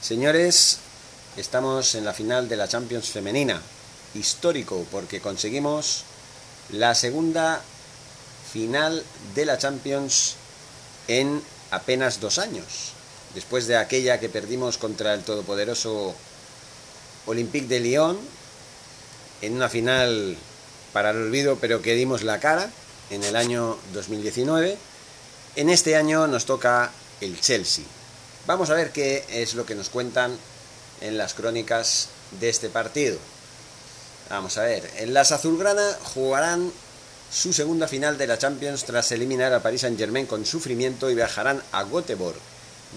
[0.00, 0.78] Señores,
[1.36, 3.60] estamos en la final de la Champions femenina.
[4.14, 6.04] Histórico porque conseguimos
[6.70, 7.60] la segunda
[8.50, 10.36] final de la Champions
[11.06, 12.92] en apenas dos años.
[13.34, 16.14] Después de aquella que perdimos contra el todopoderoso
[17.26, 18.18] Olympique de Lyon
[19.42, 20.38] en una final
[20.94, 22.70] para el olvido, pero que dimos la cara
[23.10, 24.78] en el año 2019.
[25.56, 26.90] En este año nos toca
[27.20, 27.84] el Chelsea.
[28.46, 30.36] Vamos a ver qué es lo que nos cuentan
[31.00, 32.08] en las crónicas
[32.40, 33.18] de este partido.
[34.30, 36.72] Vamos a ver, en las azulgrana jugarán
[37.30, 41.62] su segunda final de la Champions tras eliminar a Paris Saint-Germain con sufrimiento y viajarán
[41.72, 42.38] a Göteborg,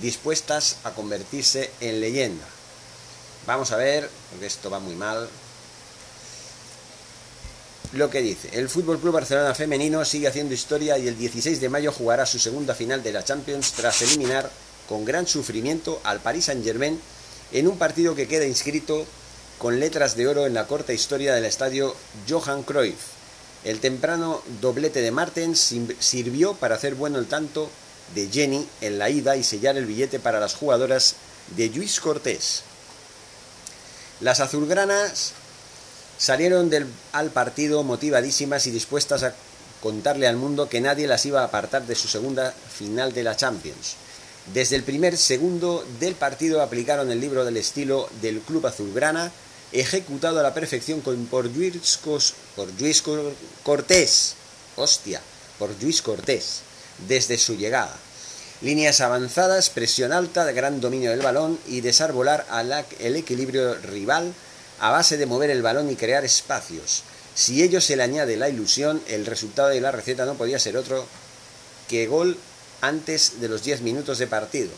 [0.01, 2.45] dispuestas a convertirse en leyenda.
[3.45, 5.27] Vamos a ver, porque esto va muy mal.
[7.93, 11.69] Lo que dice, el Fútbol Club Barcelona femenino sigue haciendo historia y el 16 de
[11.69, 14.49] mayo jugará su segunda final de la Champions tras eliminar
[14.87, 16.99] con gran sufrimiento al Paris Saint-Germain
[17.51, 19.05] en un partido que queda inscrito
[19.57, 21.95] con letras de oro en la corta historia del estadio
[22.27, 23.13] Johan Cruyff.
[23.63, 27.69] El temprano doblete de Martens sirvió para hacer bueno el tanto
[28.13, 31.15] de Jenny en la ida y sellar el billete para las jugadoras
[31.55, 32.63] de Luis Cortés.
[34.19, 35.31] Las azulgranas
[36.17, 39.33] salieron del, al partido motivadísimas y dispuestas a
[39.81, 43.35] contarle al mundo que nadie las iba a apartar de su segunda final de la
[43.35, 43.95] Champions.
[44.51, 49.31] Desde el primer segundo del partido aplicaron el libro del estilo del club azulgrana,
[49.71, 51.99] ejecutado a la perfección por Luis,
[52.55, 53.03] por Luis
[53.63, 54.35] Cortés.
[54.75, 55.21] Hostia,
[55.57, 56.59] por Luis Cortés,
[57.07, 57.95] desde su llegada.
[58.61, 62.45] Líneas avanzadas, presión alta, gran dominio del balón y desarbolar
[62.99, 64.33] el equilibrio rival
[64.79, 67.03] a base de mover el balón y crear espacios.
[67.33, 70.77] Si ello se le añade la ilusión, el resultado de la receta no podía ser
[70.77, 71.05] otro
[71.87, 72.37] que gol
[72.83, 74.69] antes de los 10 minutos de partido.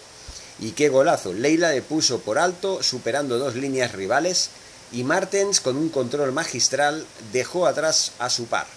[0.59, 1.33] Y qué golazo.
[1.33, 4.51] Leila le puso por alto, superando dos líneas rivales,
[4.91, 8.67] y Martens, con un control magistral, dejó atrás a su par.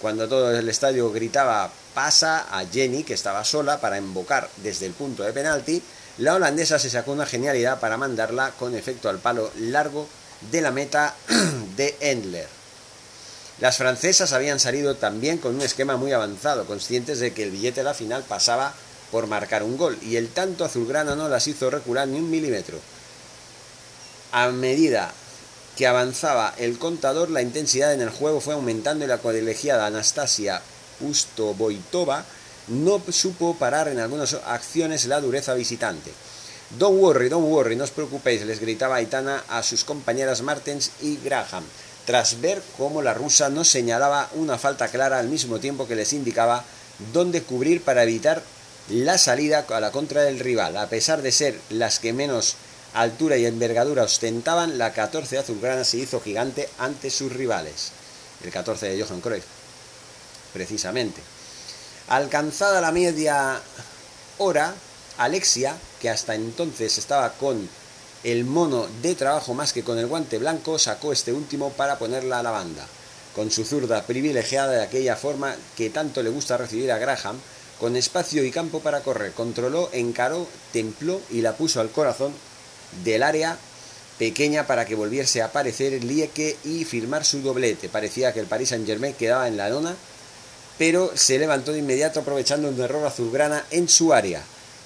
[0.00, 4.92] Cuando todo el estadio gritaba pasa a Jenny, que estaba sola, para invocar desde el
[4.92, 5.82] punto de penalti,
[6.18, 10.06] la holandesa se sacó una genialidad para mandarla con efecto al palo largo
[10.52, 11.14] de la meta
[11.76, 12.63] de Endler.
[13.60, 17.80] Las francesas habían salido también con un esquema muy avanzado, conscientes de que el billete
[17.80, 18.74] de la final pasaba
[19.12, 22.80] por marcar un gol, y el tanto azulgrana no las hizo recular ni un milímetro.
[24.32, 25.12] A medida
[25.76, 30.60] que avanzaba el contador, la intensidad en el juego fue aumentando y la colegiada Anastasia
[31.00, 32.24] Ustoboitova
[32.68, 36.12] no supo parar en algunas acciones la dureza visitante.
[36.78, 41.18] Don't worry, don't worry, no os preocupéis, les gritaba Aitana a sus compañeras Martens y
[41.22, 41.62] Graham,
[42.06, 46.12] tras ver cómo la rusa no señalaba una falta clara al mismo tiempo que les
[46.12, 46.64] indicaba
[47.12, 48.42] dónde cubrir para evitar
[48.88, 50.76] la salida a la contra del rival.
[50.76, 52.56] A pesar de ser las que menos
[52.92, 57.92] altura y envergadura ostentaban, la 14 azulgrana se hizo gigante ante sus rivales.
[58.42, 59.44] El 14 de Johan Cruyff,
[60.52, 61.20] precisamente.
[62.08, 63.60] Alcanzada la media
[64.38, 64.74] hora,
[65.16, 67.68] Alexia, que hasta entonces estaba con
[68.24, 72.38] el mono de trabajo más que con el guante blanco, sacó este último para ponerla
[72.38, 72.86] a la banda.
[73.34, 77.38] Con su zurda privilegiada de aquella forma que tanto le gusta recibir a Graham,
[77.78, 82.32] con espacio y campo para correr, controló, encaró, templó y la puso al corazón
[83.04, 83.58] del área
[84.18, 87.88] pequeña para que volviese a aparecer Lieke y firmar su doblete.
[87.88, 89.94] Parecía que el Paris Saint Germain quedaba en la lona,
[90.78, 94.42] pero se levantó de inmediato aprovechando un error azulgrana en su área.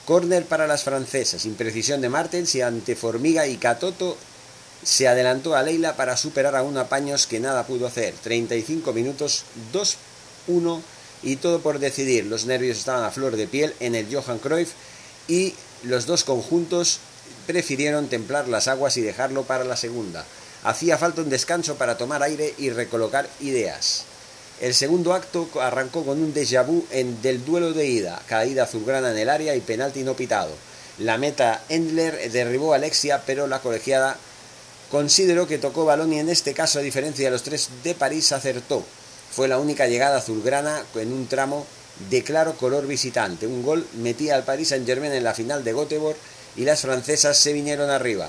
[0.08, 4.16] Corner para las francesas, imprecisión de Martens y ante Formiga y Catoto
[4.82, 8.14] se adelantó a Leila para superar a un Paños que nada pudo hacer.
[8.14, 10.80] 35 minutos, 2-1
[11.22, 12.24] y todo por decidir.
[12.24, 14.70] Los nervios estaban a flor de piel en el Johan Cruyff
[15.28, 15.52] y
[15.82, 17.00] los dos conjuntos
[17.46, 20.24] prefirieron templar las aguas y dejarlo para la segunda.
[20.64, 24.06] Hacía falta un descanso para tomar aire y recolocar ideas.
[24.60, 29.12] El segundo acto arrancó con un déjà vu en del duelo de ida, caída azulgrana
[29.12, 30.50] en el área y penalti no pitado.
[30.98, 34.16] La meta Endler derribó a Alexia, pero la colegiada
[34.90, 38.32] consideró que tocó balón y en este caso, a diferencia de los tres de París,
[38.32, 38.84] acertó.
[39.30, 41.64] Fue la única llegada azulgrana en un tramo
[42.10, 43.46] de claro color visitante.
[43.46, 46.16] Un gol metía al Paris Saint-Germain en la final de Göteborg
[46.56, 48.28] y las francesas se vinieron arriba.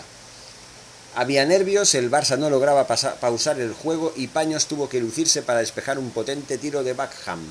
[1.20, 5.60] Había nervios, el Barça no lograba pausar el juego y Paños tuvo que lucirse para
[5.60, 7.42] despejar un potente tiro de Backham.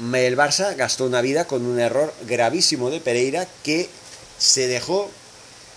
[0.00, 3.88] El Barça gastó una vida con un error gravísimo de Pereira que
[4.36, 5.08] se dejó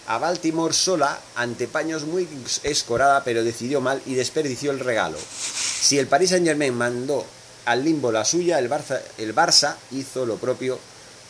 [0.07, 2.27] a Baltimore sola ante Paños muy
[2.63, 5.19] escorada pero decidió mal y desperdició el regalo.
[5.19, 7.23] Si el Paris Saint Germain mandó
[7.65, 10.79] al limbo la suya, el Barça, el Barça hizo lo propio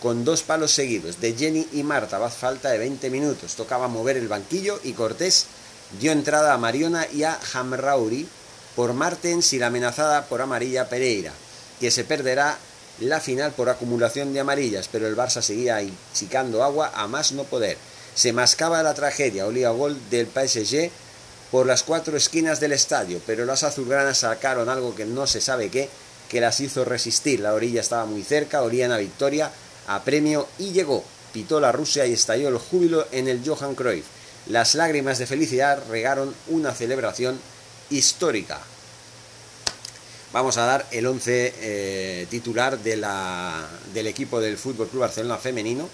[0.02, 3.56] con dos palos seguidos de Jenny y Marta a falta de 20 minutos.
[3.56, 5.46] Tocaba mover el banquillo y Cortés
[6.00, 8.28] dio entrada a Mariona y a Hamrauri
[8.76, 11.34] por Martens y la amenazada por amarilla Pereira,
[11.80, 12.58] que se perderá
[13.00, 15.80] la final por acumulación de amarillas, pero el Barça seguía
[16.14, 17.78] chicando agua a más no poder.
[18.14, 20.92] Se mascaba la tragedia, olía gol del PSG
[21.52, 25.70] por las cuatro esquinas del estadio, pero las azulgranas sacaron algo que no se sabe
[25.70, 25.90] qué,
[26.28, 27.40] que las hizo resistir.
[27.40, 29.52] La orilla estaba muy cerca, olían a victoria,
[29.88, 31.04] a premio y llegó.
[31.34, 34.06] Pitó la Rusia y estalló el júbilo en el Johan Cruyff.
[34.48, 37.40] Las lágrimas de felicidad regaron una celebración
[37.90, 38.60] histórica.
[40.34, 45.38] Vamos a dar el 11 eh, titular de la, del equipo del Fútbol Club Barcelona
[45.38, 45.88] femenino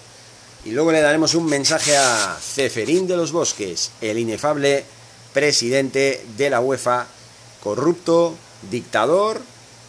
[0.64, 4.84] y luego le daremos un mensaje a Ceferín de los Bosques, el inefable
[5.32, 7.06] presidente de la UEFA,
[7.62, 8.34] corrupto,
[8.70, 9.40] dictador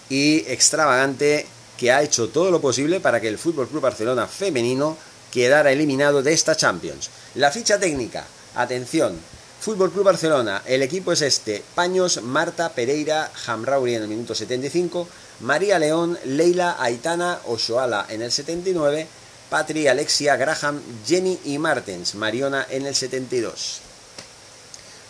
[0.09, 4.97] y extravagante que ha hecho todo lo posible para que el Fútbol Club Barcelona femenino
[5.31, 7.09] quedara eliminado de esta Champions.
[7.35, 8.25] La ficha técnica,
[8.55, 9.19] atención,
[9.59, 15.07] Fútbol Club Barcelona, el equipo es este: Paños, Marta, Pereira, Hamrauri en el minuto 75,
[15.41, 19.07] María León, Leila, Aitana, Oshoala en el 79,
[19.49, 23.81] Patri, Alexia, Graham, Jenny y Martens, Mariona en el 72.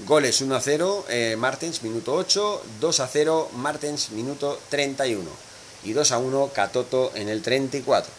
[0.06, 5.45] Goles 1 a 0, eh, Martens, minuto 8, 2 a 0, Martens, minuto 31
[5.86, 8.12] y 2 a 1, Katoto en el 34.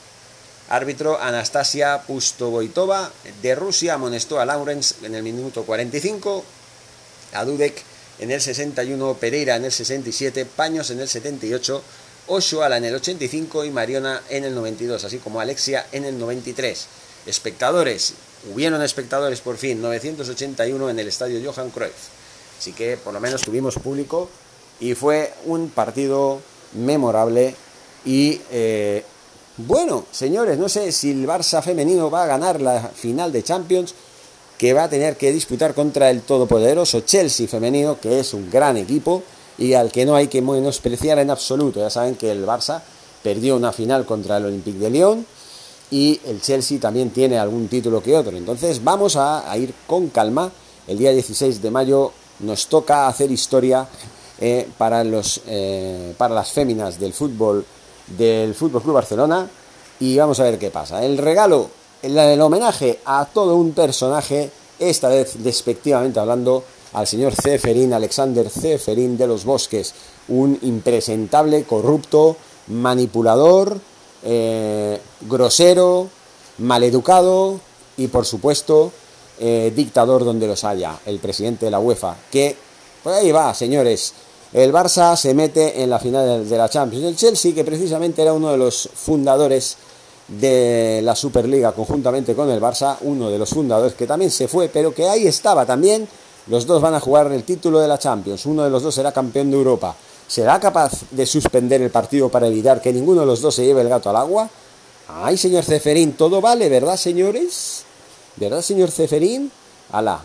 [0.69, 6.45] Árbitro Anastasia Pustovoitova de Rusia amonestó a Lawrence en el minuto 45,
[7.35, 7.83] a Dudek
[8.19, 11.83] en el 61, Pereira en el 67, Paños en el 78,
[12.29, 16.87] Oshuala en el 85 y Mariona en el 92, así como Alexia en el 93.
[17.27, 18.15] Espectadores,
[18.53, 21.93] hubieron espectadores por fin, 981 en el estadio Johan Cruyff.
[22.59, 24.29] Así que por lo menos tuvimos público
[24.81, 26.41] y fue un partido
[26.75, 27.55] memorable
[28.05, 29.05] y eh,
[29.59, 33.95] bueno, señores, no sé si el Barça femenino va a ganar la final de Champions
[34.59, 38.77] que va a tener que disputar contra el todopoderoso Chelsea femenino, que es un gran
[38.77, 39.23] equipo
[39.59, 41.81] y al que no hay que menospreciar en absoluto.
[41.81, 42.83] Ya saben que el Barça
[43.23, 45.27] perdió una final contra el Olympique de Lyon
[45.91, 48.37] y el Chelsea también tiene algún título que otro.
[48.37, 50.51] Entonces vamos a, ir con calma.
[50.87, 53.89] El día 16 de mayo nos toca hacer historia
[54.41, 57.65] eh, para, los, eh, para las féminas del fútbol
[58.06, 59.49] del Fútbol Club Barcelona
[59.99, 61.05] y vamos a ver qué pasa.
[61.05, 61.71] El regalo,
[62.03, 69.17] el, homenaje a todo un personaje, esta vez despectivamente hablando, al señor Ceferín, Alexander Ceferín
[69.17, 69.94] de los Bosques,
[70.29, 72.37] un impresentable, corrupto,
[72.69, 73.79] manipulador,
[74.23, 76.09] eh, grosero,
[76.59, 77.61] maleducado
[77.97, 78.93] y por supuesto
[79.39, 82.56] eh, dictador donde los haya, el presidente de la UEFA, que
[83.03, 84.15] pues ahí va, señores.
[84.56, 87.05] El Barça se mete en la final de la Champions.
[87.05, 89.76] El Chelsea, que precisamente era uno de los fundadores
[90.29, 94.70] de la Superliga conjuntamente con el Barça, uno de los fundadores que también se fue,
[94.70, 96.08] pero que ahí estaba también.
[96.47, 98.47] Los dos van a jugar el título de la Champions.
[98.47, 99.94] Uno de los dos será campeón de Europa.
[100.26, 103.82] ¿Será capaz de suspender el partido para evitar que ninguno de los dos se lleve
[103.82, 104.49] el gato al agua?
[105.08, 107.85] Ay, señor Ceferín, todo vale, ¿verdad, señores?
[108.37, 109.53] ¿Verdad, señor Ceferín?
[109.93, 110.23] Alá,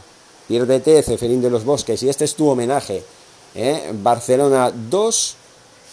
[0.48, 3.04] piérdete, Ceferín de los Bosques, y este es tu homenaje.
[3.56, 3.92] ¿Eh?
[3.94, 5.36] Barcelona 2,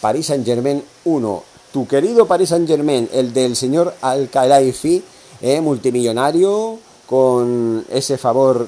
[0.01, 1.43] Paris Saint-Germain 1.
[1.71, 5.03] Tu querido Paris Saint-Germain, el del señor Al-Khelaifi,
[5.41, 5.61] ¿eh?
[5.61, 8.67] multimillonario, con ese favor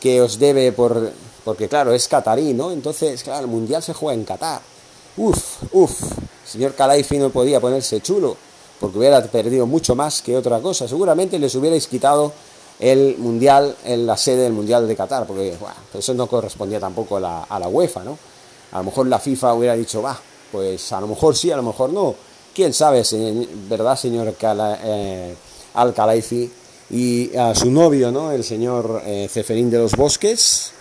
[0.00, 1.12] que os debe por...
[1.44, 2.70] Porque claro, es catarí, ¿no?
[2.70, 4.62] Entonces, claro, el Mundial se juega en Qatar
[5.16, 6.00] Uf, uf,
[6.44, 8.36] señor Calaifi no podía ponerse chulo,
[8.80, 10.88] porque hubiera perdido mucho más que otra cosa.
[10.88, 12.32] Seguramente les hubierais quitado
[12.84, 15.56] el Mundial, en la sede del Mundial de Qatar, porque
[15.94, 17.20] eso no correspondía tampoco a
[17.58, 18.18] la, UEFA, ¿no?
[18.72, 20.20] A lo mejor la FIFA hubiera dicho, va,
[20.52, 22.14] pues a lo mejor sí, a lo mejor no.
[22.54, 23.02] ¿Quién sabe,
[23.68, 25.34] verdad, señor eh,
[25.74, 26.52] Al-Khalaifi?
[26.90, 28.30] Y a su novio, ¿no?
[28.30, 30.74] El señor eh, Ceferín de los Bosques,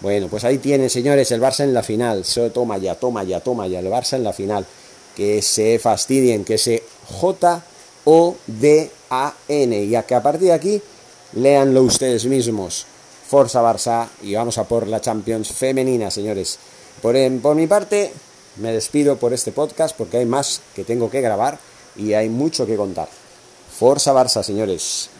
[0.00, 2.24] bueno, pues ahí tienen, señores, el Barça en la final.
[2.54, 4.64] Toma ya, toma ya, toma ya, el Barça en la final.
[5.16, 7.62] Que se fastidien, que se J-O-D-A-N.
[9.82, 10.80] Y que a partir de aquí,
[11.32, 12.86] léanlo ustedes mismos.
[13.28, 16.58] Forza Barça y vamos a por la Champions femenina, señores.
[17.02, 18.12] Por, por mi parte,
[18.56, 21.58] me despido por este podcast porque hay más que tengo que grabar
[21.96, 23.08] y hay mucho que contar.
[23.78, 25.10] Forza Barça, señores.